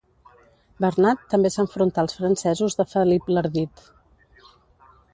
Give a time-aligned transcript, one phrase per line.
[0.85, 3.89] Bernat també s'enfrontà als francesos de Felip l'Ardit.